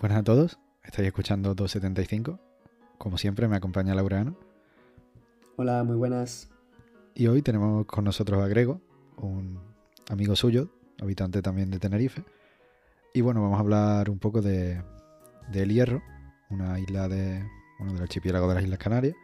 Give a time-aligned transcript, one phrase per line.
[0.00, 2.38] Buenas a todos, estáis escuchando 275.
[2.98, 4.36] Como siempre, me acompaña Laureano.
[5.56, 6.48] Hola, muy buenas.
[7.14, 8.80] Y hoy tenemos con nosotros a Grego,
[9.16, 9.60] un
[10.08, 10.70] amigo suyo,
[11.00, 12.24] habitante también de Tenerife.
[13.12, 14.82] Y bueno, vamos a hablar un poco de,
[15.50, 16.02] de El Hierro,
[16.50, 17.44] una isla de,
[17.78, 19.16] bueno, del archipiélago de las Islas Canarias.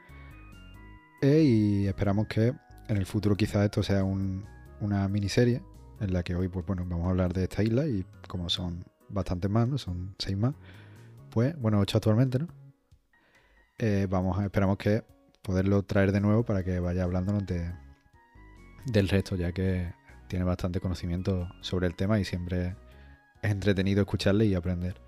[1.22, 2.52] E- y esperamos que
[2.88, 4.44] en el futuro quizás esto sea un-
[4.80, 5.62] una miniserie
[6.00, 8.84] en la que hoy pues bueno vamos a hablar de esta isla y como son
[9.08, 9.78] bastantes más, ¿no?
[9.78, 10.54] Son seis más,
[11.30, 12.48] pues bueno, ocho actualmente, ¿no?
[13.78, 15.04] Eh, vamos a, esperamos que
[15.42, 17.72] poderlo traer de nuevo para que vaya hablándonos de,
[18.86, 19.92] del resto, ya que
[20.28, 22.76] tiene bastante conocimiento sobre el tema y siempre
[23.42, 25.00] es entretenido escucharle y aprender.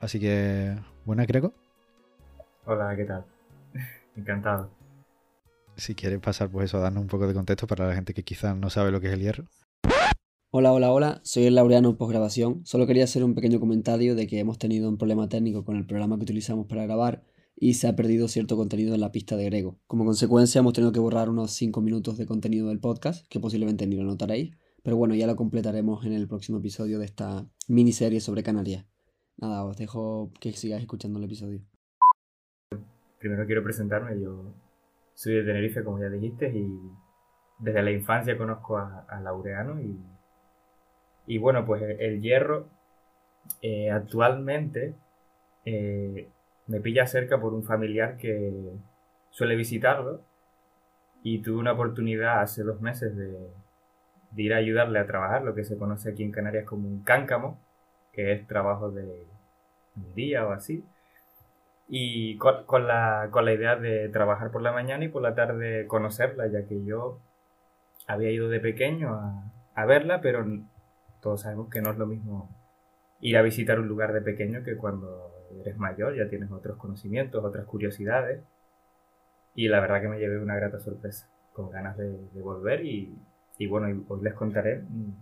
[0.00, 1.54] Así que, buena Greco.
[2.64, 3.24] Hola, ¿qué tal?
[4.16, 4.70] Encantado.
[5.76, 8.22] Si quieres pasar pues eso, a darnos un poco de contexto para la gente que
[8.22, 9.44] quizás no sabe lo que es el hierro.
[10.54, 11.20] Hola, hola, hola.
[11.24, 12.60] Soy el Laureano postgrabación.
[12.66, 15.86] Solo quería hacer un pequeño comentario de que hemos tenido un problema técnico con el
[15.86, 17.22] programa que utilizamos para grabar
[17.56, 19.78] y se ha perdido cierto contenido en la pista de Grego.
[19.86, 23.86] Como consecuencia, hemos tenido que borrar unos 5 minutos de contenido del podcast, que posiblemente
[23.86, 24.54] ni lo notaréis.
[24.82, 28.84] Pero bueno, ya lo completaremos en el próximo episodio de esta miniserie sobre Canarias.
[29.38, 31.62] Nada, os dejo que sigáis escuchando el episodio.
[33.18, 34.52] Primero quiero presentarme, yo
[35.14, 36.78] soy de Tenerife, como ya dijiste, y
[37.58, 39.96] desde la infancia conozco a, a Laureano y,
[41.26, 42.68] y bueno, pues el, el hierro
[43.60, 44.94] eh, actualmente
[45.64, 46.28] eh,
[46.66, 48.72] me pilla cerca por un familiar que
[49.30, 50.20] suele visitarlo
[51.22, 53.50] y tuve una oportunidad hace dos meses de,
[54.36, 57.60] ir a ayudarle a trabajar, lo que se conoce aquí en Canarias como un cáncamo,
[58.12, 59.26] que es trabajo de
[59.96, 60.84] un día o así.
[61.88, 65.86] Y con, la, con la idea de trabajar por la mañana y por la tarde
[65.86, 67.18] conocerla, ya que yo
[68.06, 69.10] había ido de pequeño
[69.74, 70.44] a verla, pero
[71.22, 72.50] todos sabemos que no es lo mismo
[73.20, 77.44] ir a visitar un lugar de pequeño que cuando eres mayor, ya tienes otros conocimientos,
[77.44, 78.42] otras curiosidades.
[79.54, 82.10] Y la verdad que me llevé una grata sorpresa, con ganas de,
[82.40, 83.16] volver y,
[83.68, 85.12] bueno, hoy les contaré mm,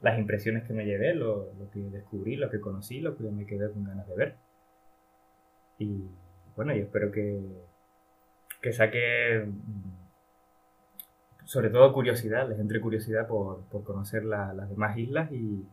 [0.00, 3.44] las impresiones que me llevé, lo, lo que descubrí, lo que conocí, lo que me
[3.44, 4.36] quedé con ganas de ver.
[5.78, 6.08] Y
[6.56, 7.40] bueno, yo espero que,
[8.62, 9.99] que saque mm,
[11.52, 15.66] sobre todo curiosidad, les entre curiosidad por, por conocer la- las demás islas y,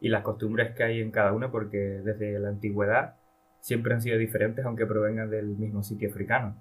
[0.00, 3.16] y las costumbres que hay en cada una, porque desde la antigüedad
[3.60, 6.56] siempre han sido diferentes, aunque provengan del mismo sitio africano.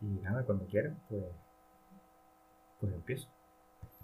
[0.00, 1.24] Y nada, cuando quieran, pues,
[2.80, 3.28] pues empiezo.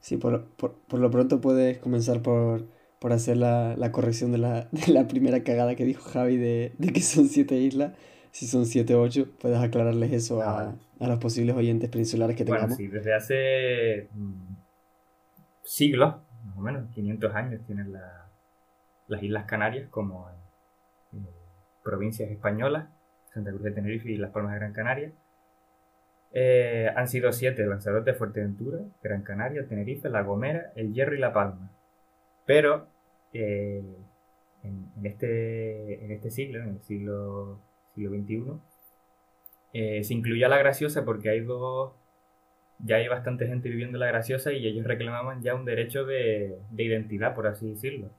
[0.00, 4.38] Sí, por, por, por lo pronto puedes comenzar por, por hacer la, la corrección de
[4.38, 7.92] la, la primera cagada que dijo Javi de, de que son siete islas.
[8.32, 10.78] Si son siete o ocho, puedes aclararles eso Ah, a, vale.
[11.00, 12.76] a los posibles oyentes peninsulares que Bueno, tengamos.
[12.76, 14.54] sí, desde hace mm,
[15.64, 18.30] siglos, más o menos, 500 años, tienen la-
[19.08, 20.28] las Islas Canarias como
[21.12, 21.16] eh,
[21.82, 22.88] provincias españolas,
[23.34, 25.12] Santa Cruz de Tenerife y Las Palmas de Gran Canaria.
[26.32, 31.32] Eh, han sido siete, Lanzarote, Fuerteventura, Gran Canaria, Tenerife, La Gomera, El Hierro y La
[31.32, 31.72] Palma.
[32.46, 32.86] Pero
[33.32, 33.82] eh,
[34.62, 37.60] en, en este, en este siglo, en el siglo,
[37.94, 38.60] siglo XXI,
[39.72, 41.92] eh, se incluyó a La Graciosa porque hay dos,
[42.80, 46.58] ya hay bastante gente viviendo en La Graciosa y ellos reclamaban ya un derecho de,
[46.70, 48.10] de identidad, por así decirlo.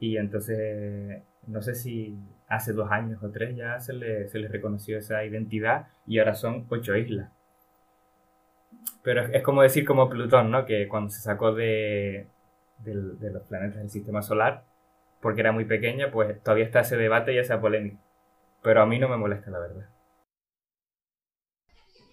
[0.00, 2.18] Y entonces, no sé si
[2.48, 6.34] hace dos años o tres ya se, le- se les reconoció esa identidad y ahora
[6.34, 7.30] son ocho islas.
[9.02, 10.64] Pero es, como decir como Plutón, ¿no?
[10.66, 12.26] Que cuando se sacó de,
[12.78, 14.64] de los planetas del sistema solar,
[15.20, 17.98] porque era muy pequeña, pues todavía está ese debate y esa polémica.
[18.62, 19.88] Pero a mí no me molesta, la verdad.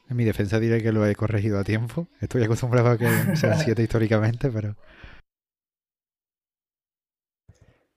[0.10, 2.08] En mi defensa diré que lo he corregido a tiempo.
[2.20, 4.76] Estoy acostumbrado a que sean siete históricamente, pero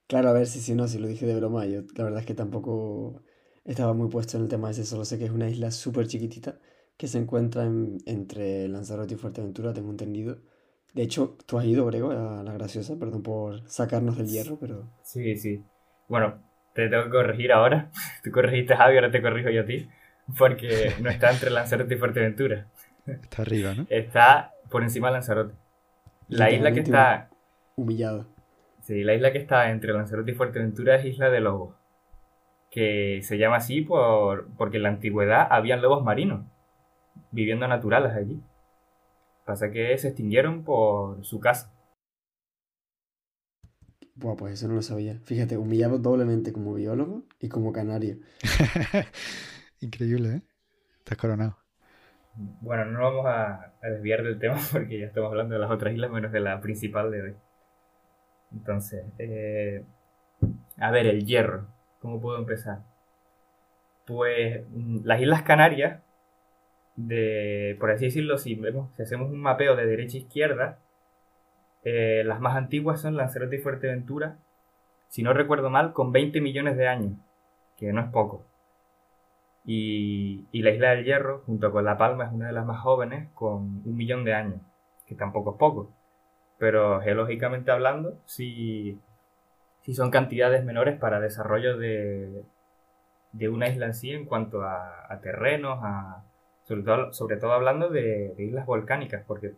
[0.07, 2.27] Claro, a ver si si no, si lo dije de broma, yo la verdad es
[2.27, 3.23] que tampoco
[3.65, 6.59] estaba muy puesto en el tema ese, solo sé que es una isla súper chiquitita
[6.97, 10.39] que se encuentra en- entre Lanzarote y Fuerteventura, tengo entendido.
[10.95, 14.91] De hecho, tú has ido, Grego, a La Graciosa, perdón por sacarnos del hierro, pero...
[15.03, 15.65] Sí, sí.
[16.09, 16.43] Bueno,
[16.75, 17.91] te tengo que corregir ahora.
[18.25, 19.89] Tú corregiste a Javi, ahora te corrijo yo a ti.
[20.39, 22.67] Porque no está entre Lanzarote y Fuerteventura.
[23.07, 23.87] está arriba, ¿no?
[23.91, 25.55] Está por encima de Lanzarote.
[26.29, 27.29] La isla que está,
[27.75, 28.27] Humillado.
[28.83, 31.75] sí, la isla que está entre Lanzarote y Fuerteventura es Isla de Lobos.
[32.71, 36.45] Que se llama así por, porque en la antigüedad habían lobos marinos
[37.33, 38.41] viviendo naturales allí.
[39.45, 41.73] Pasa que se extinguieron por su caza.
[44.21, 45.19] Buah, pues eso no lo sabía.
[45.25, 48.19] Fíjate, humillado doblemente como biólogo y como canario.
[49.81, 50.43] Increíble, ¿eh?
[51.01, 51.59] Estás coronado.
[52.35, 55.95] Bueno, no vamos a, a desviar del tema porque ya estamos hablando de las otras
[55.95, 57.37] islas menos de la principal de hoy.
[58.53, 59.85] Entonces, eh,
[60.79, 61.69] A ver, el hierro.
[62.01, 62.81] ¿Cómo puedo empezar?
[64.07, 66.03] Pues mm, las Islas Canarias,
[66.97, 70.81] de, por así decirlo, si, vemos, si hacemos un mapeo de derecha a izquierda,
[71.85, 74.39] eh, las más antiguas son Lanzarote y Fuerteventura,
[75.09, 77.13] si no recuerdo mal, con 20 millones de años,
[77.77, 78.45] que no es poco.
[79.65, 82.81] Y, y, la isla del Hierro, junto con La Palma, es una de las más
[82.81, 84.61] jóvenes, con un millón de años,
[85.07, 85.93] que tampoco es poco.
[86.59, 89.01] Pero geológicamente hablando, sí,
[89.83, 92.45] sí son cantidades menores para desarrollo de,
[93.33, 96.25] de una isla en sí en cuanto a, terrenos, a,
[96.63, 99.55] sobre, todo, sobre todo hablando de, islas volcánicas, porque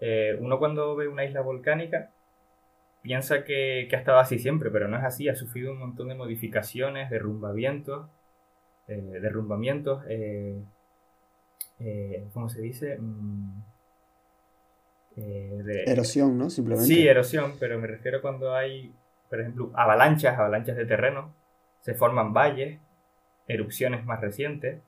[0.00, 2.10] eh, uno cuando ve una isla volcánica
[3.02, 6.08] piensa que, que, ha estado así siempre, pero no es así, ha sufrido un montón
[6.08, 8.08] de modificaciones, derrumbamientos,
[8.88, 10.58] eh, derrumbamientos, eh,
[12.32, 12.98] ¿cómo se dice?
[12.98, 13.62] Mm,
[15.86, 16.50] erosión, ¿no?
[16.50, 16.92] Simplemente.
[16.92, 18.92] Sí, erosión, pero me refiero cuando hay,
[19.28, 21.34] por ejemplo, avalanchas, avalanchas de terreno,
[21.80, 22.78] se forman valles,
[23.48, 24.80] erupciones más recientes,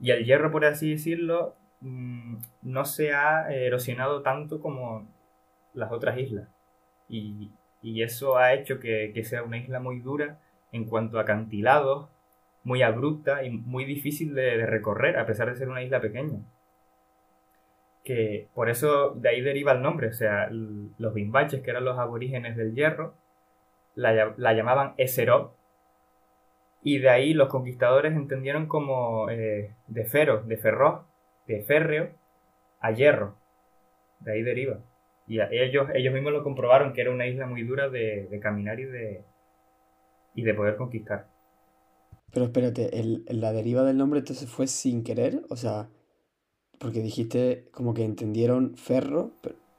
[0.00, 5.06] y el hierro, por así decirlo, mm, no se ha erosionado tanto como
[5.74, 6.48] las otras islas.
[7.08, 7.50] Y,
[8.02, 10.38] eso ha hecho que, sea una isla muy dura
[10.72, 12.08] en cuanto a acantilados,
[12.64, 16.40] muy abrupta y muy difícil de, recorrer, a pesar de ser una isla pequeña.
[18.04, 21.98] Que por eso de ahí deriva el nombre, o sea, los bimbaches, que eran los
[21.98, 23.14] aborígenes del hierro,
[23.94, 25.54] la, la llamaban Eseró,
[26.82, 31.04] y de ahí los conquistadores entendieron como eh, de ferro, de ferro,
[31.48, 32.10] de férreo
[32.78, 33.36] a hierro.
[34.20, 34.78] De ahí deriva.
[35.26, 38.84] Y ellos, ellos mismos lo comprobaron que era una isla muy dura de, caminar y
[38.84, 39.24] de,
[40.34, 41.26] y de poder conquistar.
[42.32, 45.88] Pero espérate, el, la deriva del nombre entonces fue sin querer, o sea,
[46.78, 49.32] porque dijiste como que entendieron ferro.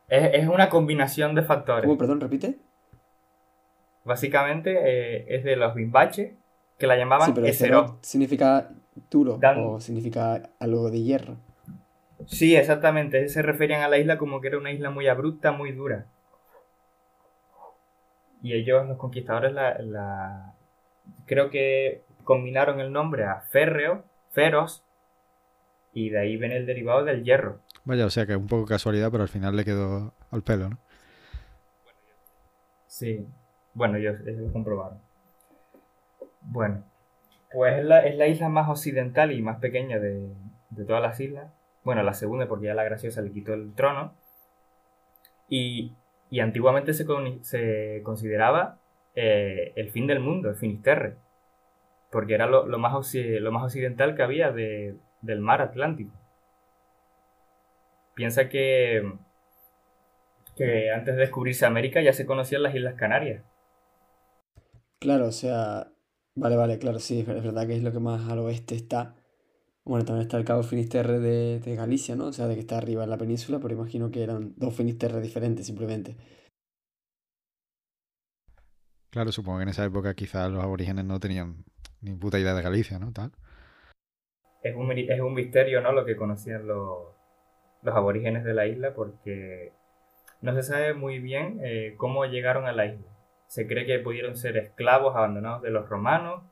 [0.07, 1.85] Es, es, una combinación de factores.
[1.85, 2.59] ¿Cómo, perdón, repite?
[4.05, 6.33] Básicamente eh, es de los bimbaches,
[6.77, 8.69] que la llamaban sí, pero significa
[9.09, 11.37] duro o significa algo de hierro.
[12.25, 13.27] Sí, exactamente.
[13.29, 16.05] Se referían a la isla como que era una isla muy abrupta, muy dura.
[18.41, 20.53] Y ellos, los conquistadores, la,
[21.25, 24.83] creo que combinaron el nombre a férreo, feros,
[25.93, 27.59] y de ahí viene el derivado del hierro.
[27.83, 30.69] Vaya, o sea que es un poco casualidad, pero al final le quedó al pelo,
[30.69, 30.77] ¿no?
[32.87, 33.25] Sí,
[33.73, 34.99] bueno, ellos, lo comprobaron.
[36.41, 36.83] Bueno,
[37.51, 40.29] pues es la, es la, isla más occidental y más pequeña de,
[40.69, 41.51] de, todas las islas.
[41.83, 44.13] Bueno, la segunda porque ya la graciosa le quitó el trono.
[45.47, 45.93] Y,
[46.29, 47.05] y antiguamente se,
[47.41, 48.79] se consideraba
[49.15, 51.17] eh, el fin del mundo, el Finisterre.
[52.11, 56.13] Porque era lo, lo, más, lo más occidental que había de, del mar Atlántico.
[58.13, 59.13] Piensa que,
[60.55, 63.43] que antes de descubrirse América ya se conocían las Islas Canarias.
[64.99, 65.91] Claro, o sea,
[66.35, 69.15] Vale, vale, claro, sí, es verdad que es lo que más al oeste está.
[69.85, 72.25] Bueno, también está el Cabo Finisterre de, de Galicia, ¿no?
[72.25, 75.23] O sea, de que está arriba en la península, pero imagino que eran dos Finisterres
[75.23, 76.15] diferentes simplemente.
[79.09, 81.65] Claro, supongo que en esa época quizás los aborígenes no tenían
[82.01, 83.11] ni puta idea de Galicia, ¿no?
[83.11, 83.31] Tal.
[84.61, 85.91] Es un, es un misterio, ¿no?
[85.91, 87.15] Lo que conocían los,
[87.81, 89.73] los aborígenes de la isla, porque
[90.41, 93.07] no se sabe muy bien eh, cómo llegaron a la isla.
[93.47, 96.43] Se cree que pudieron ser esclavos abandonados de los romanos,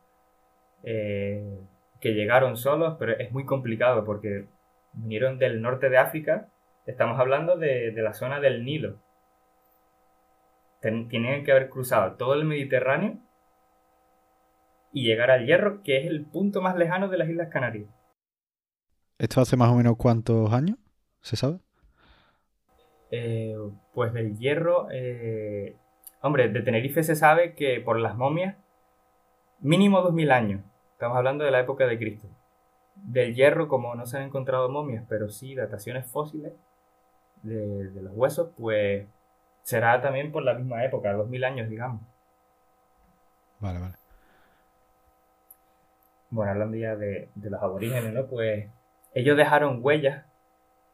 [0.84, 1.60] eh,
[2.00, 4.48] que llegaron solos, pero es muy complicado porque
[4.94, 6.50] vinieron del norte de África,
[6.86, 9.00] estamos hablando de, la zona del Nilo.
[10.82, 13.18] tienen que haber cruzado todo el Mediterráneo
[14.92, 17.90] y llegar al Hierro, que es el punto más lejano de las Islas Canarias.
[19.20, 20.78] ¿Esto hace más o menos cuántos años?
[21.22, 21.60] ¿Se sabe?
[23.12, 23.56] Eh,
[23.94, 25.76] pues del Hierro, eh,
[26.22, 28.58] Hombre, de Tenerife se sabe que por las momias,
[29.60, 30.62] mínimo 2000 años.
[30.98, 32.28] Estamos hablando de la época de Cristo.
[32.96, 36.54] Del hierro, como no se han encontrado momias, pero sí dataciones fósiles
[37.44, 39.06] de, los huesos, pues
[39.62, 42.02] será también por la misma época, 2000 años, digamos.
[43.60, 43.94] Vale, vale.
[46.32, 48.26] Bueno, hablando ya de, los aborígenes, ¿no?
[48.26, 48.68] Pues
[49.14, 50.26] ellos dejaron huellas.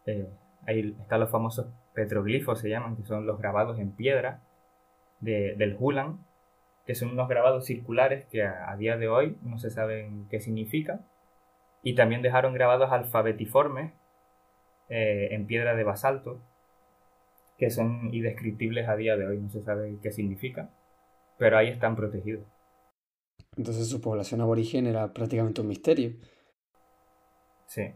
[0.06, 0.28] Eh,
[0.68, 4.42] ahí están los famosos petroglifos, se llaman, que son los grabados en piedra
[5.22, 6.20] del Hulan,
[6.86, 11.00] que son unos grabados circulares que a, día de hoy no se saben qué significa.
[11.82, 13.94] Y también dejaron grabados alfabetiformes
[14.90, 16.42] eh, en piedra de basalto,
[17.58, 20.70] que son indescriptibles a día de hoy, no se sabe qué significa,
[21.38, 22.46] pero ahí están protegidos.
[23.58, 26.14] Entonces su población aborigen era prácticamente un misterio.
[27.68, 27.94] Sí.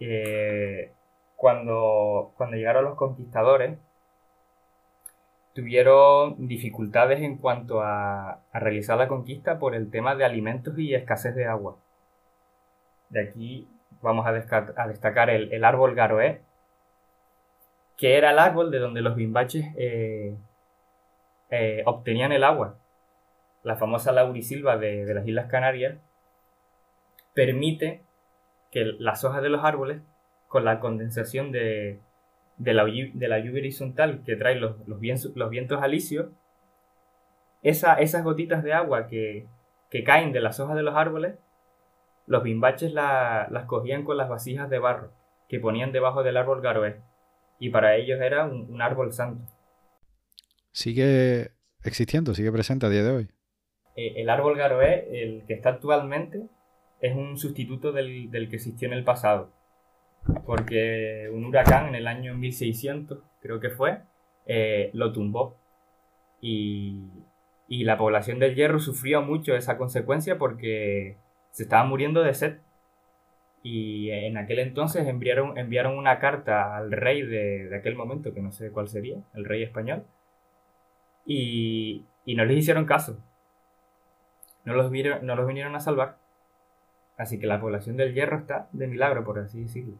[0.00, 0.92] Eh,
[1.36, 3.78] cuando, cuando llegaron los conquistadores,
[5.54, 11.34] tuvieron dificultades en cuanto a, realizar la conquista por el tema de alimentos y escasez
[11.34, 11.76] de agua.
[13.08, 13.68] De aquí
[14.02, 16.42] vamos a, destacar el, árbol garoé,
[17.96, 20.36] que era el árbol de donde los bimbaches eh,
[21.50, 22.76] eh, obtenían el agua.
[23.62, 25.98] La famosa laurisilva de, de las Islas Canarias
[27.34, 28.02] permite
[28.70, 30.00] que las hojas de los árboles,
[30.48, 32.00] con la condensación de,
[32.60, 32.84] de la,
[33.38, 36.28] lluvia horizontal que trae los, los, vientos, los vientos alisios,
[37.62, 39.46] esas gotitas de agua que,
[40.04, 41.36] caen de las hojas de los árboles,
[42.26, 45.12] los bimbaches las cogían con las vasijas de barro
[45.48, 47.00] que ponían debajo del árbol garoé.
[47.58, 49.44] Y para ellos era un, árbol santo.
[50.70, 51.50] ¿Sigue
[51.82, 52.34] existiendo?
[52.34, 53.28] ¿Sigue presente a día de hoy?
[53.96, 56.46] Eh, el árbol garoé, el que está actualmente,
[57.00, 59.59] es un sustituto del, del que existió en el pasado
[60.46, 64.00] porque un huracán en el año 1600, creo que fue,
[64.46, 65.56] eh, lo tumbó.
[66.40, 67.04] Y,
[67.68, 71.16] y, la población del Hierro sufrió mucho esa consecuencia porque
[71.50, 72.58] se estaba muriendo de sed.
[73.62, 78.40] Y en aquel entonces enviaron, enviaron una carta al rey de, de aquel momento, que
[78.40, 80.04] no sé cuál sería, el rey español,
[81.26, 83.18] y, y no les hicieron caso.
[84.64, 84.90] No los,
[85.22, 86.16] no los vinieron a salvar.
[87.16, 89.98] Así que la población del Hierro está de milagro, por así decirlo.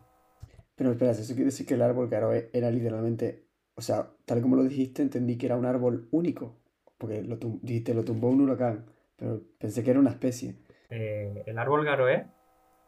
[0.81, 3.45] Pero espera, eso quiere decir que el árbol claro era literalmente,
[3.75, 6.57] o sea, tal como lo dijiste, entendí que era un árbol único,
[6.97, 10.57] porque lo dijiste, lo tumbó un huracán, pero pensé que era una especie.
[10.89, 12.29] Eh, el árbol garoé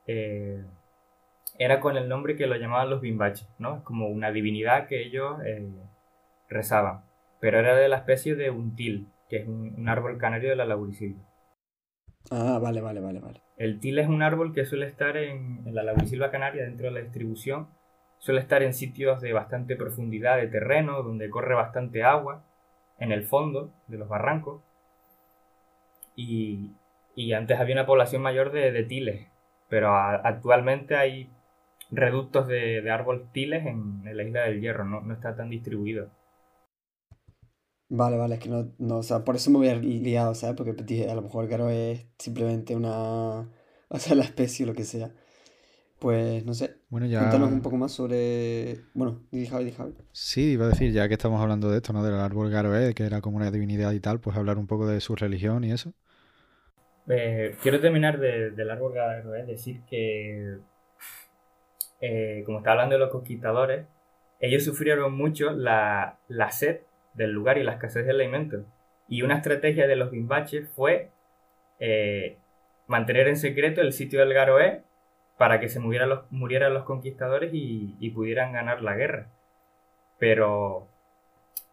[0.06, 0.64] eh,
[1.58, 3.84] era con el nombre que lo llamaban los bimbaches, ¿no?
[3.84, 5.70] Como una divinidad que ellos eh,
[6.48, 7.04] rezaban,
[7.40, 11.28] pero era de la especie de until, que es un, árbol canario de la laurisilva.
[12.30, 13.42] Ah, vale, vale, vale, vale.
[13.58, 16.92] El til es un árbol que suele estar en, en la laurisilva canaria dentro de
[16.92, 17.68] la distribución
[18.22, 22.44] Suele estar en sitios de bastante profundidad de terreno, donde corre bastante agua,
[22.98, 24.62] en el fondo de los barrancos.
[26.14, 26.70] Y,
[27.34, 29.26] antes había una población mayor de, tiles,
[29.68, 31.32] pero actualmente hay
[31.90, 36.08] reductos de, árboles tiles en, la isla del Hierro, no, está tan distribuido.
[37.88, 40.54] Vale, vale, es que no, no, o sea, por eso me había liado, ¿sabes?
[40.54, 43.50] Porque dije, a lo mejor garo es simplemente una,
[43.88, 45.12] o sea, la especie o lo que sea.
[46.02, 47.20] Pues no sé, bueno, ya...
[47.20, 48.80] cuéntanos un poco más sobre...
[48.92, 49.74] Bueno, di Javi, di
[50.10, 52.02] Sí, iba a decir, ya que estamos hablando de esto, ¿no?
[52.02, 55.00] Del árbol Garoé, que era como una divinidad y tal, pues hablar un poco de
[55.00, 55.92] su religión y eso.
[57.08, 60.56] Eh, quiero terminar del árbol Garoé, decir que,
[62.00, 63.86] eh, como está hablando de los conquistadores,
[64.40, 66.18] ellos sufrieron mucho la,
[66.50, 66.80] sed
[67.14, 68.64] del lugar y la escasez de alimentos.
[69.06, 71.12] Y una estrategia de los bimbaches fue
[71.78, 72.38] eh,
[72.88, 74.82] mantener en secreto el sitio del Garoé
[75.42, 79.26] para que se murieran los, murieran los conquistadores y, pudieran ganar la guerra.
[80.20, 80.86] Pero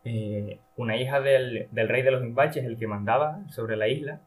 [0.03, 4.21] eh, una hija del, rey de los Imbaches, el que mandaba sobre la isla,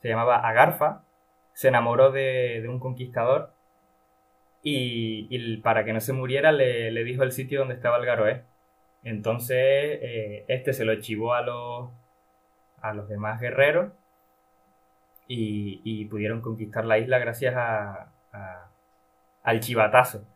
[0.00, 1.04] se llamaba Agarfa,
[1.52, 3.52] se enamoró de, un conquistador
[4.62, 8.44] y, para que no se muriera le, dijo el sitio donde estaba el Garoé.
[9.04, 11.90] Entonces eh, este se lo chivó a los,
[12.80, 13.92] a los demás guerreros
[15.28, 18.10] y, pudieron conquistar la isla gracias a,
[19.46, 20.26] al chivatazo.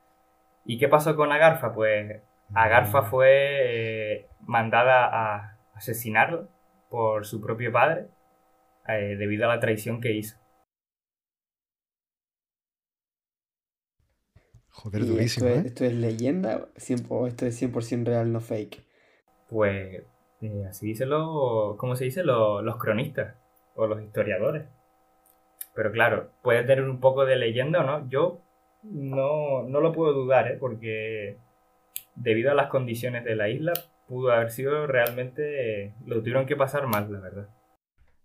[0.64, 1.74] ¿Y qué pasó con Agarfa?
[1.74, 2.22] Pues
[2.54, 3.04] Agarfa mm.
[3.06, 6.48] fue eh, mandada a asesinar
[6.88, 8.06] por su propio padre
[8.86, 10.38] eh, debido a la traición que hizo.
[14.68, 15.48] Joder, durísimo.
[15.48, 15.68] Esto es, ¿eh?
[15.68, 16.68] ¿Esto es leyenda
[17.08, 18.86] o esto es 100% real, no fake?
[19.48, 20.04] Pues
[20.68, 22.22] así dicen los, ¿cómo se dice?
[22.22, 23.34] los cronistas
[23.74, 24.68] o los historiadores.
[25.74, 28.08] Pero claro, puede tener un poco de leyenda o no.
[28.08, 28.42] Yo
[28.82, 30.56] no, no lo puedo dudar, ¿eh?
[30.58, 31.38] porque
[32.14, 33.72] debido a las condiciones de la isla,
[34.06, 35.94] pudo haber sido realmente.
[36.04, 37.48] Lo tuvieron que pasar mal, la verdad.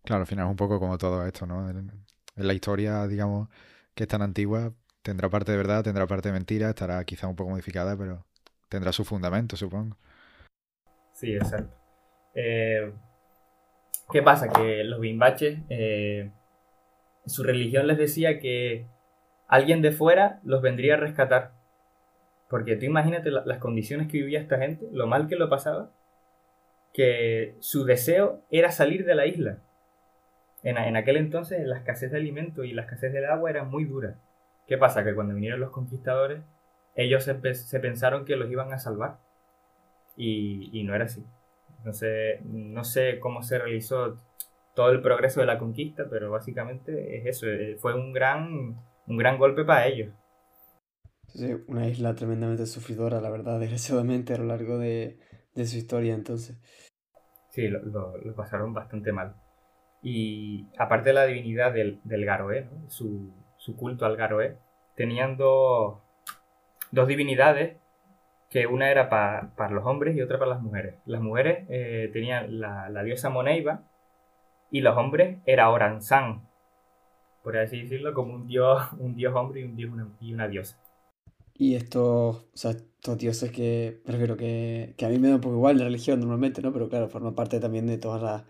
[0.04, 1.70] Claro, al final es un poco como todo esto, ¿no?
[1.70, 1.92] En,
[2.36, 3.48] la historia, digamos,
[3.94, 7.36] que es tan antigua, tendrá parte de verdad, tendrá parte de mentira, estará quizá un
[7.36, 8.26] poco modificada, pero
[8.68, 9.96] tendrá su fundamento, supongo.
[11.14, 11.78] Sí, exacto.
[12.34, 12.92] Eh,
[14.12, 14.50] ¿Qué pasa?
[14.50, 16.32] Que los bimbaches, eh,
[17.26, 18.88] su religión les decía que
[19.48, 21.52] alguien de fuera los vendría a rescatar.
[22.50, 25.92] Porque tú imagínate las condiciones que vivía esta gente, lo mal que lo pasaba,
[26.94, 29.58] que su deseo era salir de la isla.
[30.64, 34.16] En, aquel entonces la escasez de alimentos y la escasez del agua era muy dura.
[34.68, 35.04] ¿Qué pasa?
[35.04, 36.42] Que cuando vinieron los conquistadores,
[36.96, 37.36] ellos se,
[37.80, 39.20] pensaron que los iban a salvar.
[40.16, 41.24] Y, y, no era así.
[41.80, 44.18] Entonces, no sé cómo se realizó
[44.74, 47.48] todo el progreso de la conquista, pero básicamente es eso.
[47.48, 50.14] Eh, fue un gran un gran golpe para ellos.
[51.36, 55.18] Sí, una isla tremendamente sufridora, la verdad, desgraciadamente a lo largo de,
[55.54, 56.58] su historia entonces.
[57.50, 57.82] Sí, lo,
[58.36, 59.36] pasaron bastante mal.
[60.02, 63.34] Y aparte de la divinidad del, del Garoé, su,
[63.78, 64.58] culto al Garoé,
[64.96, 66.00] tenían dos,
[66.92, 67.78] divinidades
[68.50, 70.96] que una era para los hombres y otra para las mujeres.
[71.06, 73.84] Las mujeres eh, tenían la, diosa Moneiva
[74.70, 76.48] y los hombres era Oranzán,
[77.46, 80.78] por así decirlo, como un dios, un dios hombre y un dios y una diosa.
[81.58, 85.42] Y estos, o sea, estos dioses que prefiero que, que a mí me da un
[85.42, 86.74] poco igual la religión normalmente, ¿no?
[86.74, 88.44] Pero claro, forma parte también de todas las,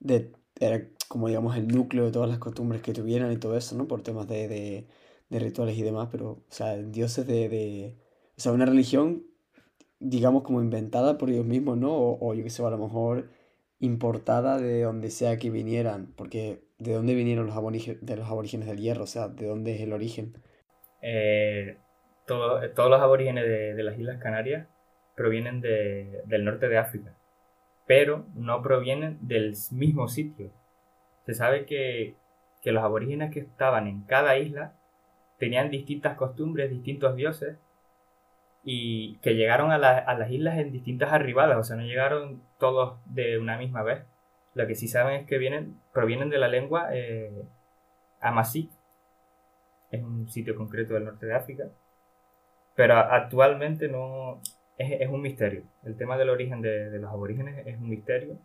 [0.00, 3.76] de, era como digamos el núcleo de todas las costumbres que tuvieran y todo eso,
[3.76, 3.86] ¿no?
[3.86, 4.88] Por temas de, de,
[5.30, 7.96] de rituales y demás, pero, o sea, dioses de, de,
[8.36, 9.24] o sea, una religión,
[10.00, 11.92] digamos, como inventada por ellos mismos, ¿no?
[11.94, 13.30] O, o yo qué sé, a lo mejor
[13.80, 18.78] importada de donde sea que vinieran, porque ¿de dónde vinieron los de los aborígenes del
[18.78, 19.04] hierro?
[19.04, 20.34] O sea, ¿de dónde es el origen?
[21.02, 21.76] Eh,
[22.26, 24.68] todos los aborígenes de, las Islas Canarias
[25.16, 27.14] provienen del norte de África,
[27.86, 30.52] pero no provienen del mismo sitio.
[31.26, 32.16] Se sabe que,
[32.64, 34.74] los aborígenes que estaban en cada isla
[35.38, 37.56] tenían distintas costumbres, distintos dioses,
[38.62, 43.38] y que llegaron a, las islas en distintas arribadas, o sea, no llegaron todos de
[43.38, 44.04] una misma vez.
[44.54, 47.44] Lo que sí saben es que vienen, provienen de la lengua eh,
[49.90, 51.64] es un sitio concreto del norte de África,
[52.74, 54.40] pero actualmente no
[54.76, 55.62] es, un misterio.
[55.84, 58.38] El tema del origen de, los aborígenes es un misterio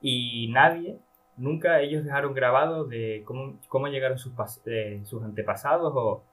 [0.00, 0.98] y nadie,
[1.36, 4.32] nunca ellos dejaron grabado de cómo, cómo llegaron sus,
[5.04, 6.24] sus antepasados o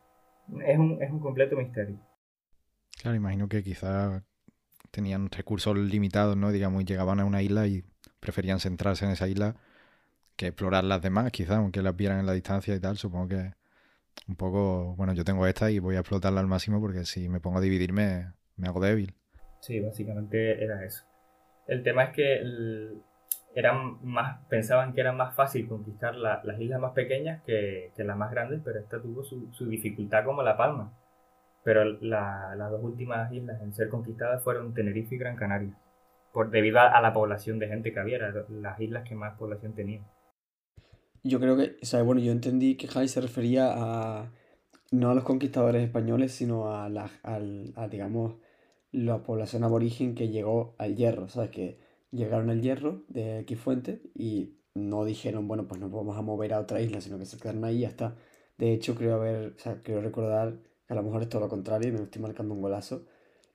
[0.66, 1.98] es un, es un completo misterio.
[3.02, 4.24] Claro, imagino que quizás
[4.92, 6.52] tenían recursos limitados, ¿no?
[6.52, 7.84] Digamos, llegaban a una isla y
[8.20, 9.56] preferían centrarse en esa isla
[10.36, 12.98] que explorar las demás, quizás, aunque las vieran en la distancia y tal.
[12.98, 13.54] Supongo que
[14.28, 17.40] un poco, bueno, yo tengo esta y voy a explotarla al máximo porque si me
[17.40, 19.14] pongo a dividirme me hago débil.
[19.62, 21.06] Sí, básicamente era eso.
[21.68, 22.42] El tema es que
[23.56, 28.32] eran más, pensaban que era más fácil conquistar las islas más pequeñas que, las más
[28.32, 30.94] grandes, pero esta tuvo su, dificultad como La Palma.
[31.68, 35.78] Pero las dos últimas islas en ser conquistadas fueron Tenerife y Gran Canaria,
[36.32, 39.76] por, debido a, la población de gente que había, eran las islas que más población
[39.76, 40.08] tenían.
[41.26, 44.32] Yo creo que, o bueno, yo entendí que Jai se refería a
[44.92, 48.38] no a los conquistadores españoles, sino a la, a, digamos,
[48.94, 51.50] la población aborigen que llegó al hierro, ¿sabes?
[51.50, 56.54] Que llegaron al hierro de Quifuente y no dijeron, bueno, pues nos vamos a mover
[56.54, 58.16] a otra isla, sino que se quedaron ahí está.
[58.58, 61.92] De hecho, creo haber, o creo recordar a lo mejor es todo lo contrario, y
[61.92, 63.06] me estoy marcando un golazo,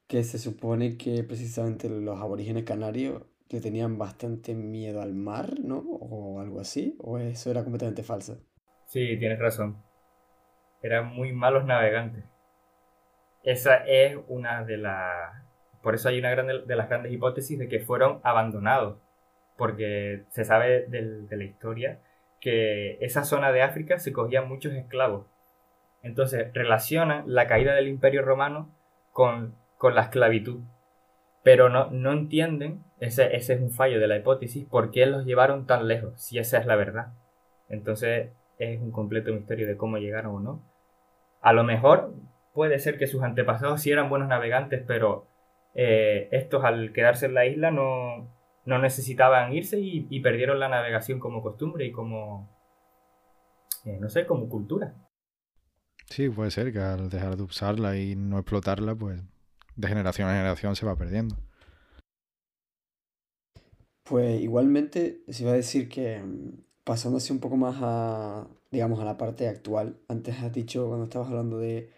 [0.07, 5.79] que se supone que precisamente los aborígenes canarios que tenían bastante miedo al mar, ¿no?
[5.79, 8.39] O algo así, o eso era completamente falso.
[8.87, 9.83] Sí, tienes razón.
[10.83, 12.25] Eran muy malos navegantes.
[13.43, 15.35] Esa es una de las...
[15.83, 19.01] Por eso hay una de las grandes hipótesis de que fueron abandonados.
[19.57, 22.03] Porque se sabe de la historia
[22.41, 25.27] que esa zona de África se cogían muchos esclavos.
[26.03, 28.71] Entonces relacionan la caída del imperio romano
[29.13, 30.61] con, con la esclavitud
[31.43, 35.25] pero no, no entienden, ese, ese es un fallo de la hipótesis, por qué los
[35.25, 37.13] llevaron tan lejos, si esa es la verdad.
[37.69, 40.63] Entonces es un completo misterio de cómo llegaron o no.
[41.41, 42.15] A lo mejor
[42.53, 45.27] puede ser que sus antepasados sí eran buenos navegantes, pero
[45.75, 48.29] eh, estos al quedarse en la isla no,
[48.65, 52.49] no necesitaban irse y, perdieron la navegación como costumbre y como,
[53.85, 54.95] eh, no sé, como cultura.
[56.11, 59.21] Sí, puede ser que al dejar de usarla y no explotarla, pues
[59.77, 61.37] de generación a generación se va perdiendo.
[64.05, 69.05] Pues igualmente se iba a decir que mm, pasándose un poco más a, digamos, a
[69.05, 71.91] la parte actual, antes has dicho cuando estabas hablando de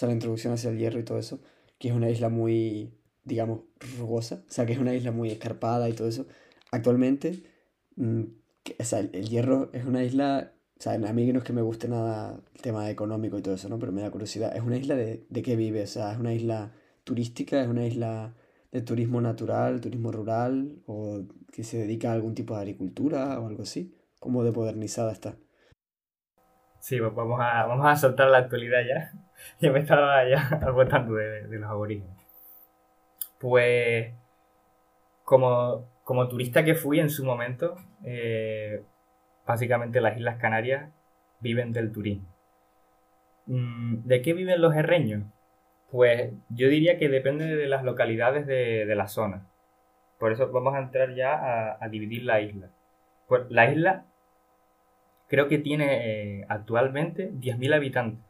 [0.00, 1.40] la introducción hacia el hierro y todo eso,
[1.78, 2.94] que es una isla muy,
[3.24, 3.60] digamos,
[3.98, 6.26] rugosa, o sea, que es una isla muy escarpada y todo eso.
[6.70, 7.42] Actualmente,
[7.96, 8.22] mm,
[8.78, 11.60] o sea, el, hierro es una isla, o sea, a mí no es que me
[11.60, 13.78] guste nada el tema económico y todo eso, ¿no?
[13.78, 15.82] Pero me da curiosidad, ¿es una isla de, de qué vive?
[15.82, 16.72] O sea, es una isla
[17.04, 18.32] turística, es una isla
[18.72, 21.20] de turismo natural, turismo rural, o
[21.52, 23.94] que se dedica a algún tipo de agricultura o algo así.
[24.20, 25.36] ¿Cómo de modernizada está?
[26.80, 29.12] Sí, pues vamos a, vamos a soltar la actualidad ya.
[29.60, 32.26] Ya me estaba ya agotando de, de, los aborígenes.
[33.38, 34.14] Pues,
[35.24, 38.82] como, como turista que fui en su momento, eh,
[39.50, 40.90] básicamente las Islas Canarias
[41.40, 42.28] viven del turismo.
[43.46, 45.24] Mm, ¿De qué viven los herreños?
[45.90, 49.48] Pues yo diría que depende de las localidades de, la zona.
[50.18, 52.68] Por eso vamos a entrar ya a, dividir la isla.
[53.26, 54.04] Pues la isla
[55.26, 55.86] creo que tiene
[56.40, 58.24] eh, actualmente 10.000 habitantes.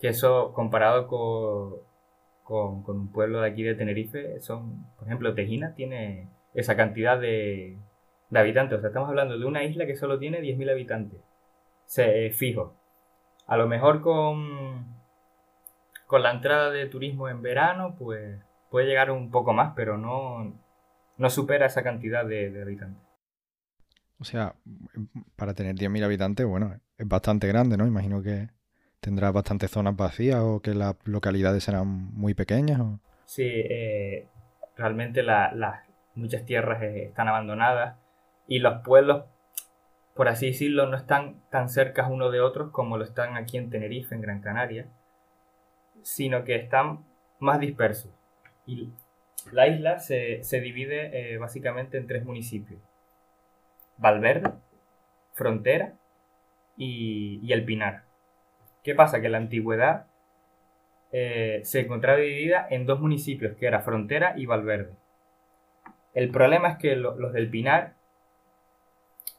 [0.00, 5.74] Que eso comparado con, con, un pueblo de aquí de Tenerife, son, por ejemplo, Tejina
[5.74, 7.78] tiene esa cantidad de,
[8.32, 8.78] habitantes.
[8.78, 11.20] O sea, estamos hablando de una isla que solo tiene 10.000 habitantes.
[11.86, 12.74] Se, fijo.
[13.46, 14.96] A lo mejor con,
[16.06, 20.58] con la entrada de turismo en verano, pues puede llegar un poco más, pero no,
[21.18, 23.02] no supera esa cantidad de, habitantes.
[24.18, 24.54] O sea,
[25.36, 27.86] para tener 10.000 habitantes, bueno, es bastante grande, ¿no?
[27.86, 28.48] Imagino que
[29.00, 32.80] tendrá bastantes zonas vacías o que las localidades serán muy pequeñas.
[33.26, 34.28] Sí, eh,
[34.76, 35.52] realmente las
[36.14, 37.96] muchas tierras eh, están abandonadas
[38.46, 39.24] y los pueblos,
[40.14, 43.70] por así decirlo, no están tan cerca uno de otros como lo están aquí en
[43.70, 44.88] Tenerife, en Gran Canaria,
[46.02, 47.04] sino que están
[47.38, 48.12] más dispersos.
[48.66, 48.92] Y
[49.52, 52.80] la isla se, divide eh, básicamente en tres municipios.
[53.96, 54.50] Valverde,
[55.32, 55.94] Frontera
[56.76, 58.04] y, El Pinar.
[58.82, 59.20] ¿Qué pasa?
[59.20, 60.06] Que la antigüedad
[61.12, 64.94] eh, se encontraba dividida en dos municipios, que era Frontera y Valverde.
[66.12, 67.94] El problema es que los del Pinar,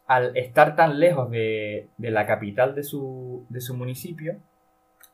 [0.07, 4.37] al estar tan lejos de, la capital de su, de su municipio,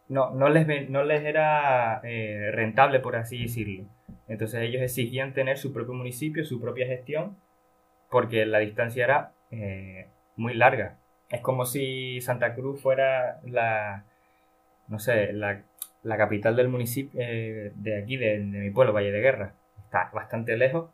[0.09, 3.85] no, no, les, no les era eh, rentable, por así decirlo.
[4.27, 7.37] Entonces ellos exigían tener su propio municipio, su propia gestión,
[8.09, 10.97] porque la distancia era eh, muy larga.
[11.29, 14.03] Es como si Santa Cruz fuera la,
[14.89, 15.63] no sé, la,
[16.03, 19.53] capital del municipio eh, de aquí, de, mi pueblo, Valle de Guerra.
[19.85, 20.89] Está bastante lejos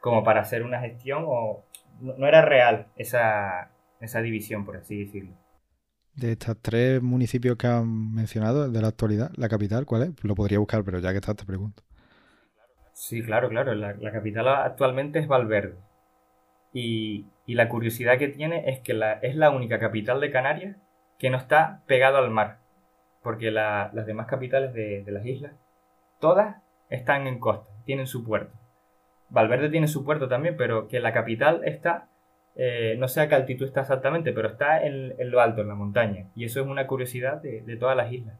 [0.00, 1.62] como para hacer una gestión o
[2.00, 5.34] no, era real esa, esa división, por así decirlo.
[6.14, 10.24] De estos tres municipios que han mencionado de la actualidad, la capital, ¿cuál es?
[10.24, 11.82] Lo podría buscar, pero ya que estás te pregunto.
[13.00, 13.74] Sí, claro, claro.
[13.74, 15.78] La, capital actualmente es Valverde.
[16.74, 20.76] Y, la curiosidad que tiene es que la, es la única capital de Canarias
[21.18, 22.58] que no está pegado al mar.
[23.22, 25.54] Porque las demás capitales de, las islas,
[26.20, 26.56] todas
[26.90, 28.54] están en costa, tienen su puerto.
[29.30, 32.10] Valverde tiene su puerto también, pero que la capital está,
[32.56, 35.74] eh, no sé a qué altitud está exactamente, pero está en, lo alto, en la
[35.74, 36.30] montaña.
[36.34, 38.38] Y eso es una curiosidad de, de todas las islas.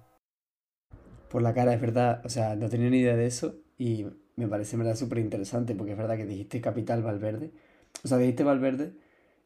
[1.30, 4.48] Por la cara, es verdad, o sea, no tenía ni idea de eso y me
[4.48, 7.52] parece verdad súper interesante porque es verdad que dijiste capital Valverde.
[8.04, 8.94] O sea, dijiste Valverde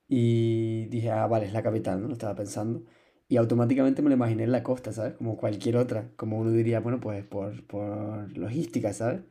[0.08, 2.08] y dije, ah, vale, es la capital, ¿no?
[2.08, 2.82] Lo estaba pensando.
[3.28, 5.14] Y automáticamente me lo imaginé en la costa, ¿sabes?
[5.14, 6.10] Como cualquier otra.
[6.16, 9.22] Como uno diría, bueno, pues por, por logística, ¿sabes?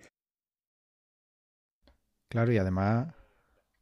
[2.33, 3.13] Claro, y además,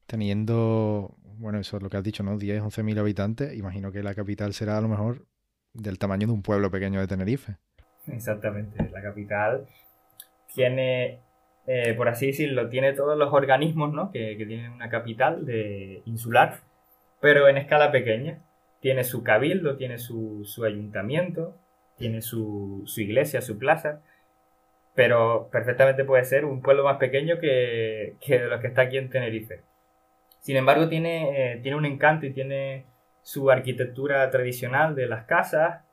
[0.05, 2.37] teniendo, bueno, eso es lo que has dicho, ¿no?
[2.37, 5.25] 10, 11 mil habitantes, imagino que la capital será a lo mejor
[5.73, 7.55] del tamaño de un pueblo pequeño de Tenerife.
[8.07, 9.65] Exactamente, la capital
[10.53, 11.21] tiene
[11.65, 14.11] eh, por así decirlo, tiene todos los organismos ¿no?
[14.11, 16.59] que, tienen una capital de insular,
[17.21, 18.43] pero en escala pequeña.
[18.81, 21.55] Tiene su cabildo, tiene su, ayuntamiento,
[21.95, 24.01] tiene su, iglesia, su plaza,
[24.95, 29.09] pero perfectamente puede ser un pueblo más pequeño que, que los que está aquí en
[29.09, 29.61] Tenerife.
[30.39, 32.85] Sin embargo, tiene, eh, tiene un encanto y tiene
[33.21, 35.83] su arquitectura tradicional de las casas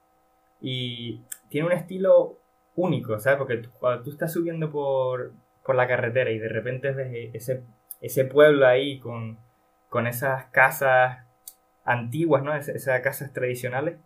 [0.60, 2.38] y tiene un estilo
[2.74, 3.38] único, ¿sabes?
[3.38, 5.32] Porque cuando tú estás subiendo por,
[5.64, 7.62] por la carretera y de repente ves ese,
[8.00, 9.38] ese pueblo ahí con,
[9.88, 11.18] con esas casas
[11.84, 12.54] antiguas, ¿no?
[12.54, 13.98] esas casas tradicionales,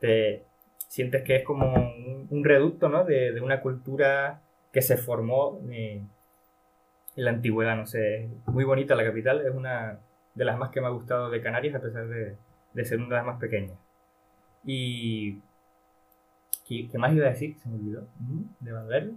[0.00, 0.44] te
[0.88, 1.72] sientes que es como
[2.30, 3.04] un, reducto, ¿no?
[3.04, 4.40] De, una cultura
[4.72, 6.02] que se formó eh,
[7.16, 10.00] en la antigüedad, no sé, muy bonita la capital, es una
[10.34, 12.36] de las más que me ha gustado de Canarias a pesar de,
[12.74, 13.78] de ser una de las más pequeñas.
[14.64, 15.40] Y...
[16.68, 17.56] ¿Qué, más iba a decir?
[17.58, 18.08] Se me olvidó.
[18.58, 19.14] ¿De Valverde?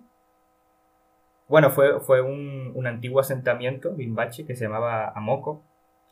[1.47, 5.63] Bueno, fue, fue un, un, antiguo asentamiento bimbache que se llamaba Amoco.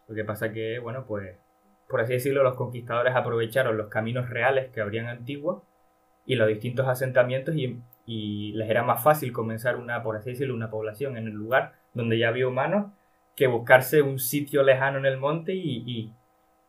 [0.08, 1.38] Lo que pasa que, bueno, pues,
[1.90, 5.64] por así decirlo, los conquistadores aprovecharon los caminos reales que habrían antiguos
[6.26, 7.82] y los distintos asentamientos y,
[8.54, 12.18] les era más fácil comenzar una, por así decirlo, una población en el lugar donde
[12.18, 12.94] ya había humanos
[13.36, 16.14] que buscarse un sitio lejano en el monte y,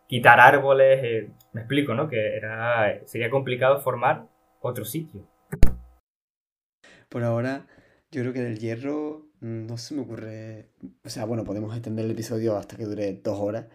[0.09, 1.01] quitar árboles.
[1.03, 2.09] Eh, me explico, ¿no?
[2.09, 4.27] Que era, sería complicado formar
[4.61, 5.29] otro sitio.
[7.09, 7.67] Por ahora
[8.11, 10.71] yo creo que del hierro mm, no se me ocurre.
[11.05, 13.67] O sea, bueno, podemos extender el episodio hasta que dure dos horas,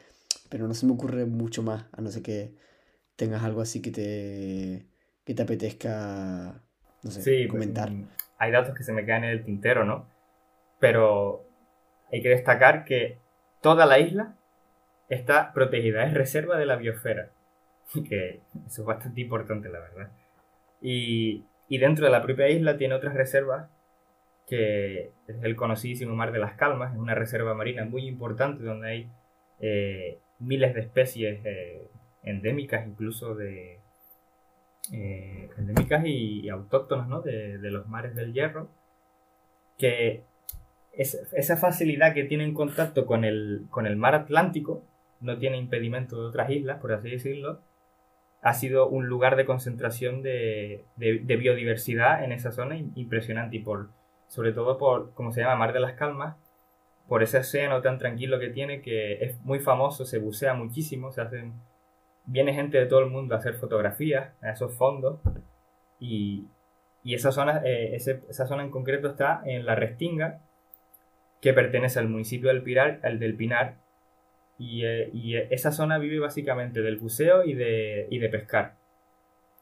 [0.54, 2.54] pero no se me ocurre mucho más, a no ser que
[3.16, 4.86] tengas algo así que te,
[5.26, 6.62] que te apetezca,
[7.02, 7.90] no sé, comentar.
[7.90, 10.08] Mm, hay datos que se me quedan en el tintero, ¿no?
[10.80, 11.44] Pero
[12.12, 13.18] hay que destacar que
[13.64, 14.38] toda la isla
[15.10, 17.32] está protegida, es reserva de la biosfera.
[18.08, 20.12] Que eso es bastante importante, la verdad.
[20.84, 23.72] Y, y dentro de la propia isla tiene otras reservas
[24.48, 28.88] que es el conocidísimo Mar de las Calmas, es una reserva marina muy importante donde
[28.88, 29.12] hay
[29.60, 31.88] eh, miles de especies eh,
[32.24, 33.80] endémicas, incluso de
[34.92, 38.70] eh, endémicas y, autóctonas de, los mares del Hierro,
[39.78, 40.24] que
[40.92, 44.84] esa facilidad que tiene en contacto con el, con el mar Atlántico,
[45.22, 47.62] no tiene impedimento de otras islas, por así decirlo,
[48.42, 53.90] ha sido un lugar de concentración de, biodiversidad en esa zona impresionante y por,
[54.28, 56.36] sobre todo por, como se llama, Mar de las Calmas,
[57.08, 61.22] por ese océano tan tranquilo que tiene, que es muy famoso, se bucea muchísimo, se
[61.22, 61.54] hacen,
[62.26, 65.20] viene gente de todo el mundo a hacer fotografías a esos fondos
[66.00, 66.48] y,
[67.06, 70.42] esa, zona, eh, esa zona en concreto está en la Restinga,
[71.42, 73.76] que pertenece al municipio del Pinar, al del Pinar,
[74.58, 78.76] y, eh, eh, esa zona vive básicamente del buceo y de, y de pescar.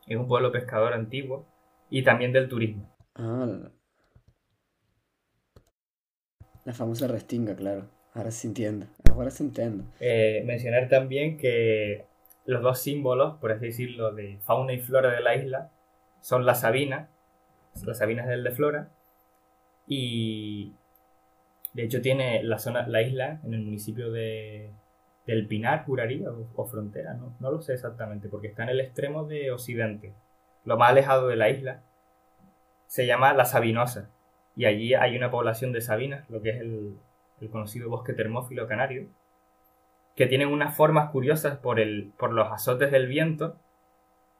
[0.07, 1.47] Es un pueblo pescador antiguo
[1.89, 2.87] y también del turismo.
[3.15, 3.71] Ah,
[6.65, 7.87] la famosa restinga, claro.
[8.13, 8.87] Ahora sí entiendo.
[9.13, 9.85] Ahora sí entiendo.
[9.99, 12.05] Eh, mencionar también que
[12.45, 15.71] los dos símbolos, por así decirlo, de fauna y flora de la isla
[16.19, 17.09] son la sabina,
[17.85, 18.89] las sabinas del de Flora,
[19.87, 20.73] y
[21.73, 24.71] de hecho tiene la zona, la isla en el municipio de,
[25.25, 29.25] del Pinar, juraría, o, frontera, no, no lo sé exactamente, porque está en el extremo
[29.25, 30.13] de occidente,
[30.63, 31.81] lo más alejado de la isla,
[32.85, 34.09] se llama La Sabinosa,
[34.55, 36.97] y allí hay una población de sabinas, lo que es el,
[37.51, 39.07] conocido bosque termófilo canario,
[40.15, 43.57] que tienen unas formas curiosas por, el, por los azotes del viento,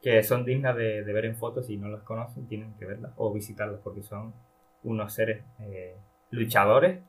[0.00, 3.32] que son dignas de, ver en fotos, si no las conocen tienen que verlas o
[3.32, 4.34] visitarlas, porque son
[4.84, 5.96] unos seres eh,
[6.30, 7.00] luchadores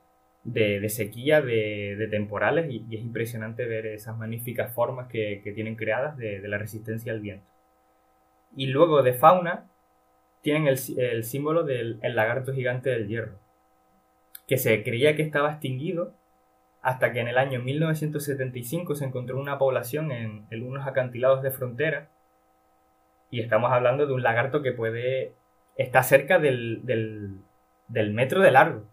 [0.44, 6.40] de, sequía, de, temporales, y, es impresionante ver esas magníficas formas que, tienen creadas de,
[6.46, 7.46] la resistencia al viento.
[8.56, 9.66] Y luego de fauna,
[10.44, 13.40] tienen el, símbolo del lagarto gigante del hierro,
[14.46, 16.14] que se creía que estaba extinguido
[16.82, 22.10] hasta que en el año 1975 se encontró una población en, unos acantilados de frontera,
[23.30, 25.32] y estamos hablando de un lagarto que puede
[25.76, 28.84] estar cerca del, del metro de largo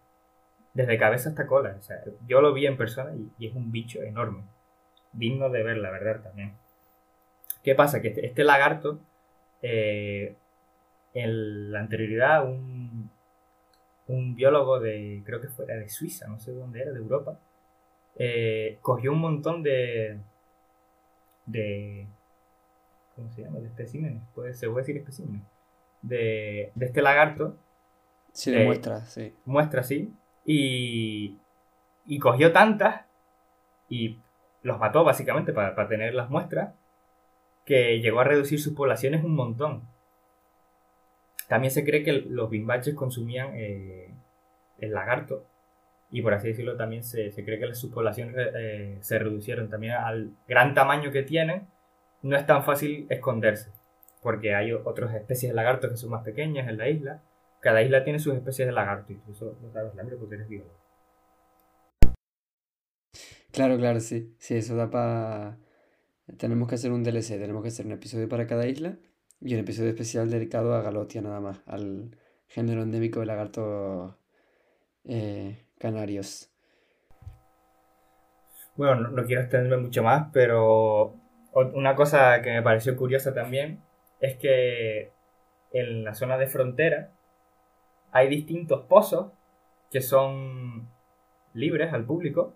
[0.73, 1.75] desde cabeza hasta cola.
[1.77, 4.43] O sea, yo lo vi en persona y, es un bicho enorme.
[5.11, 6.53] Digno de ver, la verdad, también.
[7.63, 8.01] ¿Qué pasa?
[8.01, 8.99] Que este, este lagarto,
[9.61, 10.37] eh,
[11.13, 13.09] en la anterioridad, un,
[14.07, 17.39] un biólogo de, creo que fuera de Suiza, no sé dónde era, de Europa,
[18.17, 20.19] eh, cogió un montón de,
[21.45, 22.07] de,
[23.15, 23.59] ¿cómo se llama?
[23.59, 25.43] De especímenes, puede, se puede decir especímenes,
[26.01, 27.57] de, de este lagarto.
[28.33, 29.33] Sí, de, muestras, sí.
[29.45, 30.13] Muestras, sí,
[30.45, 31.37] y,
[32.05, 33.05] y cogió tantas
[33.89, 34.19] y
[34.63, 36.73] los mató básicamente para, tener las muestras
[37.65, 39.83] que llegó a reducir sus poblaciones un montón.
[41.51, 44.07] También se cree que los bimbaches consumían eh,
[44.77, 45.45] el lagarto
[46.09, 50.31] y por así decirlo también se, cree que sus poblaciones eh, se reducieron también al
[50.47, 51.67] gran tamaño que tienen.
[52.21, 53.69] No es tan fácil esconderse
[54.23, 57.21] porque hay otras especies de lagartos que son más pequeñas en la isla
[57.59, 60.79] cada isla tiene sus especies de lagarto, incluso no sabes el porque eres biólogo.
[63.51, 64.33] Claro, claro, sí.
[64.39, 65.59] Sí, eso da para.
[66.37, 68.97] Tenemos que hacer un DLC, tenemos que hacer un episodio para cada isla
[69.41, 72.15] y un episodio especial dedicado a Galotia, nada más, al
[72.47, 74.15] género endémico de lagartos
[75.05, 76.51] eh, canarios.
[78.75, 81.15] Bueno, no, quiero extenderme mucho más, pero
[81.53, 83.83] una cosa que me pareció curiosa también
[84.19, 85.11] es que
[85.73, 87.11] en la zona de frontera
[88.11, 89.31] hay distintos pozos
[89.89, 90.87] que son
[91.53, 92.55] libres al público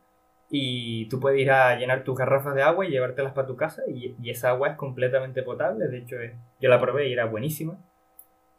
[0.50, 3.84] y tú puedes ir a llenar tus garrafas de agua y llevártelas para tu casa
[3.88, 6.16] y, esa agua es completamente potable, de hecho
[6.62, 7.78] yo la probé y era buenísima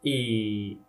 [0.01, 0.81] y,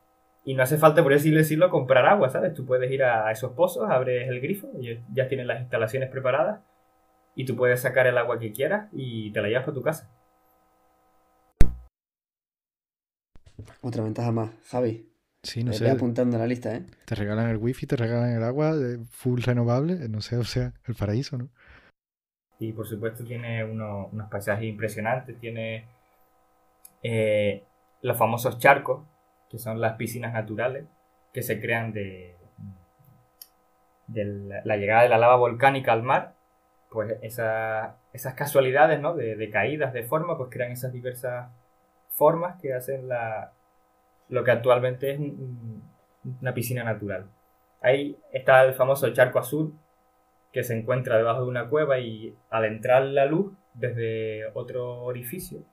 [0.47, 2.55] no hace falta, por así decirlo, comprar agua, ¿sabes?
[2.55, 6.61] Tú puedes ir a esos pozos, abres el grifo, y ya tienen las instalaciones preparadas
[7.35, 10.11] y tú puedes sacar el agua que quieras y te la llevas para tu casa.
[13.83, 15.07] Otra ventaja más, Javi.
[15.49, 15.91] Sí, no sé.
[15.91, 16.83] apuntando a la lista, ¿eh?
[17.07, 18.75] Te regalan el wifi, te regalan el agua,
[19.09, 21.49] full renovable, no sé, o sea, el paraíso, ¿no?
[22.59, 25.87] Y por supuesto tiene unos paisajes impresionantes, tiene
[27.03, 27.65] eh,
[28.03, 29.07] los famosos charcos,
[29.49, 30.85] que son las piscinas naturales
[31.33, 32.37] que se crean de,
[34.07, 36.35] de la, llegada de la lava volcánica al mar.
[36.91, 39.15] Pues esas casualidades, ¿no?
[39.15, 41.49] De, de caídas de forma, pues crean esas diversas
[42.11, 43.55] formas que hacen la,
[44.29, 45.21] lo que actualmente es
[46.41, 47.31] una piscina natural.
[47.81, 49.75] Ahí está el famoso charco azul
[50.53, 55.65] que se encuentra debajo de una cueva y al entrar la luz desde otro orificio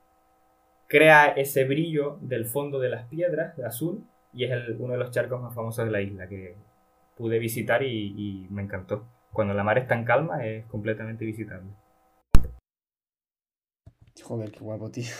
[0.87, 5.41] crea ese brillo del fondo de las piedras azul y es uno de los charcos
[5.41, 6.55] más famosos de la isla que
[7.15, 9.07] pude visitar y, me encantó.
[9.31, 11.69] Cuando la mar está en calma es completamente visitable.
[14.21, 15.11] Joder, qué guapo, tío.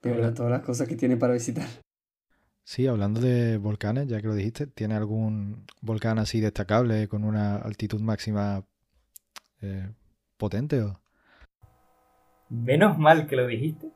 [0.00, 1.66] Todas las cosas que tiene para visitar.
[2.70, 7.56] Sí, hablando de volcanes, ya que lo dijiste, ¿tiene algún volcán así destacable con una
[7.56, 8.62] altitud máxima
[9.60, 9.88] eh,
[10.36, 10.80] potente?
[10.80, 11.00] O?
[12.48, 13.88] Menos mal que lo dijiste,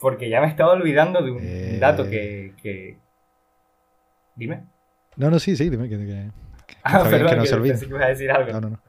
[0.00, 2.96] porque ya me estaba olvidando de un dato que, que,
[4.36, 4.64] Dime.
[5.16, 6.30] No, no, sí, sí, dime que, que,
[6.84, 8.04] ah, perdón, que no se olvide.
[8.04, 8.52] a decir algo.
[8.52, 8.80] No, no, no.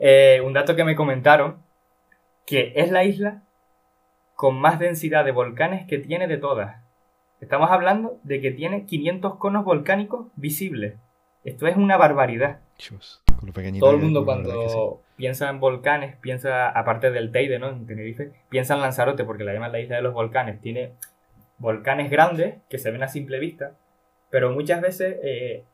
[0.00, 1.62] Eh, un dato que me comentaron,
[2.46, 3.44] que es la isla
[4.34, 6.85] con más densidad de volcanes que tiene de todas.
[7.40, 10.94] Estamos hablando de que tiene 500 conos volcánicos visibles.
[11.44, 12.60] Esto es una barbaridad.
[13.80, 17.68] Todo el mundo cuando piensa en volcanes, piensa, aparte del Teide, ¿no?
[17.68, 20.60] En Tenerife, piensa en Lanzarote porque la llaman la isla de los volcanes.
[20.60, 20.92] Tiene
[21.58, 23.76] volcanes grandes que se ven a simple vista,
[24.30, 25.64] pero muchas veces eh,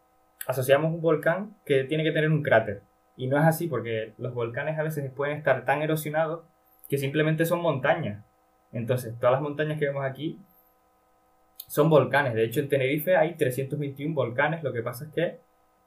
[0.48, 2.83] asociamos un volcán que tiene que tener un cráter.
[3.16, 6.44] Y no es así porque los volcanes a veces pueden estar tan erosionados
[6.88, 8.25] que simplemente son montañas.
[8.72, 10.38] Entonces, todas las montañas que vemos aquí
[11.66, 12.35] son volcanes.
[12.35, 14.62] De hecho, en Tenerife hay 321 volcanes.
[14.62, 15.38] Lo que pasa es que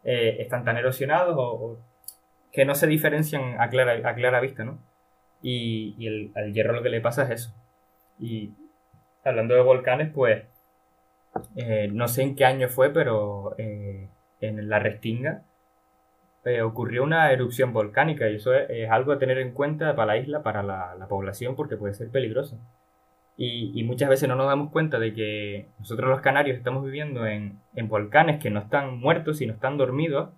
[0.04, 1.80] eh, están tan erosionados o,
[2.52, 4.80] que no se diferencian a clara, a clara vista, ¿no?
[5.42, 7.56] Y, el, al hierro lo que le pasa es eso.
[8.20, 8.54] Y
[9.24, 10.44] hablando de volcanes, pues
[11.56, 14.10] eh, no sé en qué año fue, pero eh,
[14.42, 15.44] en la Restinga
[16.64, 20.44] ocurrió una erupción volcánica y eso es, algo a tener en cuenta para la isla,
[20.44, 22.60] para la población, porque puede ser peligroso.
[23.38, 27.60] Y, muchas veces no nos damos cuenta de que nosotros los canarios estamos viviendo en,
[27.88, 30.30] volcanes que no están muertos, sino están dormidos,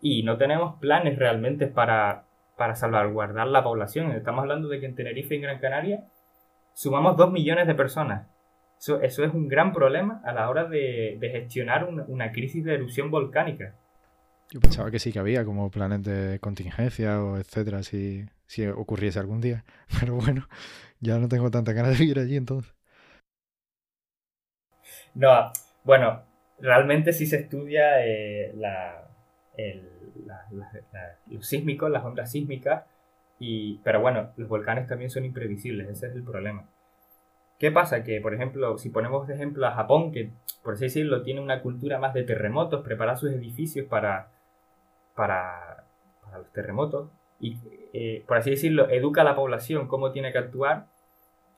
[0.00, 2.24] y no tenemos planes realmente para,
[2.56, 4.10] para salvaguardar la población.
[4.12, 6.04] Estamos hablando de que en Tenerife y en Gran Canaria
[6.72, 8.26] sumamos dos millones de personas.
[8.78, 13.10] Eso, eso es un gran problema a la hora de, gestionar una, crisis de erupción
[13.10, 13.74] volcánica.
[14.52, 19.20] Yo pensaba que sí que había como planes de contingencia o etcétera si, si ocurriese
[19.20, 19.64] algún día.
[20.00, 20.48] Pero bueno,
[20.98, 22.74] ya no tengo tanta ganas de vivir allí entonces.
[25.14, 25.52] No,
[25.84, 26.22] bueno,
[26.58, 29.08] realmente sí se estudia eh, la,
[31.28, 32.84] los sísmicos, las ondas sísmicas,
[33.38, 36.68] y, pero bueno, los volcanes también son imprevisibles, ese es el problema.
[37.58, 38.02] ¿Qué pasa?
[38.02, 40.30] Que, por ejemplo, si ponemos de ejemplo a Japón, que
[40.62, 44.30] por así decirlo tiene una cultura más de terremotos, prepara sus edificios para,
[45.20, 45.84] para,
[46.22, 47.58] para los terremotos, y,
[47.92, 50.86] eh, por así decirlo, educa a la población cómo tiene que actuar,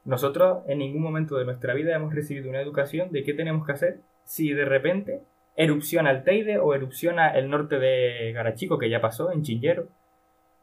[0.04, 3.70] nosotros en ningún momento de nuestra vida hemos recibido una educación de qué tenemos que
[3.70, 5.22] hacer si de repente
[5.54, 9.86] erupciona el Teide o erupciona el norte de Garachico, que ya pasó, en Chillero,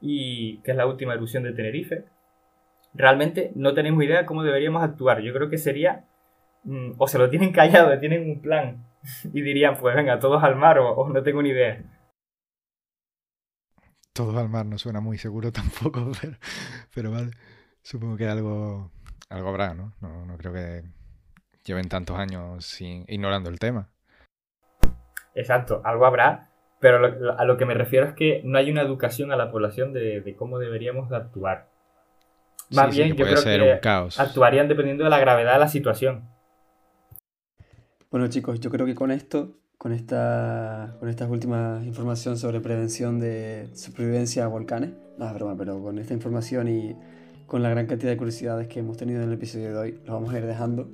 [0.01, 2.03] y que es la última erupción de Tenerife.
[2.93, 5.21] Realmente no tenemos idea de cómo deberíamos actuar.
[5.21, 6.03] Yo creo que sería,
[6.65, 8.83] mm, o se lo tienen callado, tienen un plan,
[9.23, 11.81] y dirían, pues venga, todos al mar, o, o no tengo ni idea.
[14.19, 16.33] Todos al mar no suena muy seguro tampoco, pero,
[16.93, 17.31] pero vale.
[17.81, 18.91] Supongo que algo
[19.29, 19.93] algo habrá, ¿no?
[20.01, 20.37] ¿no?
[20.37, 20.83] creo que
[21.63, 23.87] lleven tantos años sin, ignorando el tema.
[25.35, 26.49] Exacto, algo habrá,
[26.81, 26.99] pero
[27.37, 30.35] a lo que me refiero es que no hay una educación a la población de,
[30.37, 31.69] cómo deberíamos de actuar.
[32.71, 33.79] Más bien, yo creo que
[34.17, 36.27] actuarían dependiendo de la gravedad de la situación.
[38.11, 43.17] Bueno, chicos, yo creo que con esto, con esta, con estas últimas informaciones sobre prevención
[43.17, 46.97] de supervivencia a volcanes, no es broma, pero con esta información y
[47.47, 50.13] con la gran cantidad de curiosidades que hemos tenido en el episodio de hoy, lo
[50.13, 50.89] vamos a ir dejando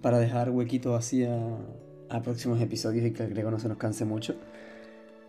[0.00, 4.06] para dejar huequitos así a, próximos episodios y que el griego no se nos canse
[4.06, 4.36] mucho.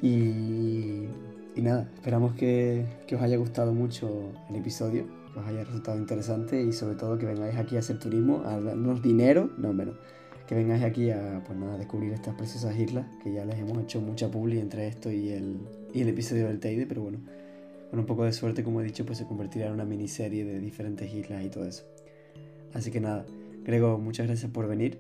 [0.02, 1.10] Y,
[1.58, 6.72] nada, esperamos que, os haya gustado mucho el episodio, que os haya resultado interesante y
[6.72, 9.96] sobre todo que vengáis aquí a hacer turismo, a darnos dinero, no menos,
[10.48, 14.02] que vengáis aquí a pues nada, descubrir estas preciosas islas, que ya les hemos hecho
[14.02, 15.58] mucha publi entre esto y el,
[15.94, 17.20] y el episodio del Teide, pero bueno
[17.90, 20.60] con un poco de suerte, como he dicho, pues se convertirá en una miniserie de
[20.60, 21.86] diferentes islas y todo eso.
[22.74, 23.26] Así que nada,
[23.64, 25.00] Grego, muchas gracias por venir.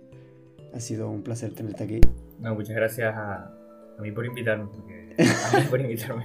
[0.73, 2.01] Ha sido un placer tenerte aquí.
[2.39, 3.51] No, muchas gracias a,
[3.97, 4.69] a mí por invitarme.
[5.19, 6.23] a mí por invitarme.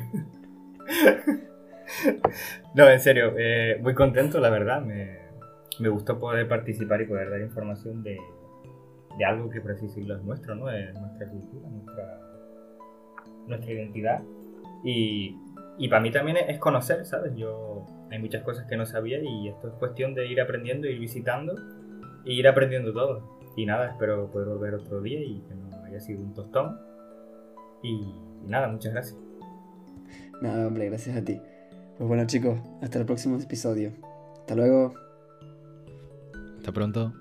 [2.75, 4.83] no, en serio, eh, muy contento, la verdad.
[4.83, 5.19] Me,
[5.81, 8.17] me, gustó poder participar y poder dar información de,
[9.19, 10.71] de algo que, por así decirlo, es nuestro, ¿no?
[10.71, 12.21] Es nuestra cultura, nuestra,
[13.47, 14.23] nuestra identidad.
[14.85, 15.37] Y
[15.81, 17.35] y para mí también es conocer, ¿sabes?
[17.37, 20.99] Yo hay muchas cosas que no sabía y esto es cuestión de ir aprendiendo, ir
[20.99, 21.55] visitando
[22.27, 23.41] e ir aprendiendo todo.
[23.57, 26.79] Y nada, espero poder volver otro día y que no haya sido un tostón.
[27.83, 28.13] Y,
[28.47, 29.19] nada, muchas gracias.
[30.43, 31.41] Nada, hombre, gracias a ti.
[31.97, 33.95] Pues bueno chicos, hasta el próximo episodio.
[34.41, 34.93] Hasta luego.
[36.59, 37.15] Hasta pronto.